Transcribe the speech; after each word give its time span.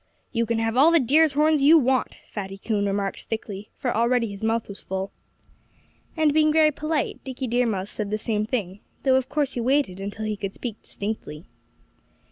"You 0.31 0.47
can 0.47 0.57
have 0.57 0.75
all 0.75 0.89
the 0.89 0.99
deer's 0.99 1.33
horns 1.33 1.61
you 1.61 1.77
want," 1.77 2.15
Fatty 2.27 2.57
Coon 2.57 2.87
remarked 2.87 3.25
thickly 3.25 3.69
for 3.77 3.95
already 3.95 4.25
his 4.29 4.43
mouth 4.43 4.67
was 4.67 4.81
full. 4.81 5.11
And 6.17 6.33
being 6.33 6.51
very 6.51 6.71
polite, 6.71 7.23
Dickie 7.23 7.45
Deer 7.45 7.67
Mouse 7.67 7.91
said 7.91 8.09
the 8.09 8.17
same 8.17 8.43
thing; 8.43 8.79
though 9.03 9.15
of 9.15 9.29
course 9.29 9.53
he 9.53 9.59
waited 9.59 9.99
until 9.99 10.25
he 10.25 10.35
could 10.37 10.55
speak 10.55 10.81
distinctly. 10.81 11.45